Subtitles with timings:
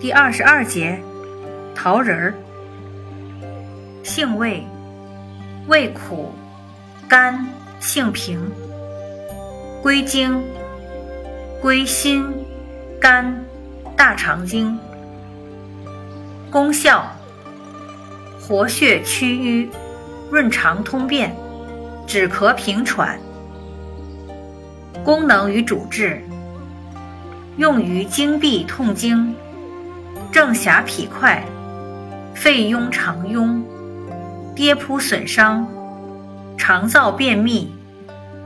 [0.00, 0.96] 第二十二节，
[1.74, 2.34] 桃仁儿，
[4.04, 4.64] 性味，
[5.66, 6.32] 味苦，
[7.08, 7.44] 甘，
[7.80, 8.38] 性平，
[9.82, 10.40] 归经，
[11.60, 12.24] 归心、
[13.00, 13.44] 肝、
[13.96, 14.78] 大肠经。
[16.48, 17.04] 功效，
[18.40, 19.68] 活血祛瘀，
[20.30, 21.34] 润肠通便，
[22.06, 23.18] 止咳平喘。
[25.02, 26.22] 功能与主治，
[27.56, 29.34] 用于经闭痛经。
[30.30, 31.42] 正狭脾块、
[32.34, 33.62] 肺痈肠痈、
[34.54, 35.66] 跌扑损伤、
[36.56, 37.74] 肠燥便秘、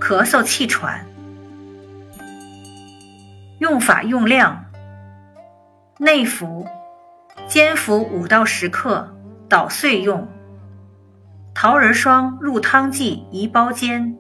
[0.01, 1.05] 咳嗽气喘。
[3.59, 4.65] 用法用量：
[5.99, 6.67] 内服，
[7.49, 9.13] 煎服五到十克，
[9.49, 10.29] 捣碎用。
[11.55, 14.17] 桃仁霜入汤剂宜包煎。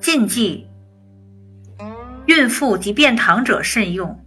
[0.00, 0.68] 禁忌：
[2.26, 4.18] 孕妇及便溏者慎用。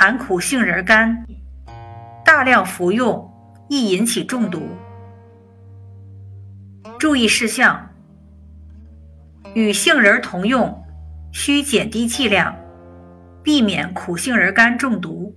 [0.00, 1.26] 含苦杏仁干，
[2.24, 3.28] 大量服用
[3.68, 4.62] 易引起中毒。
[7.00, 7.90] 注意事项：
[9.54, 10.84] 与杏仁同用，
[11.32, 12.54] 需减低剂量，
[13.42, 15.34] 避免苦杏仁干中毒。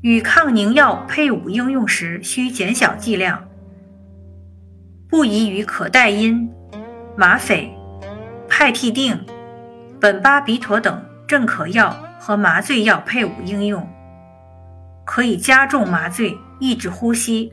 [0.00, 3.48] 与抗凝药配伍应用时，需减小剂量。
[5.08, 6.50] 不宜与可待因、
[7.16, 7.72] 吗啡、
[8.48, 9.20] 派替啶、
[10.00, 11.96] 苯巴比妥等镇咳药。
[12.24, 13.84] 和麻醉药配伍应用，
[15.04, 17.52] 可以加重麻醉，抑制呼吸。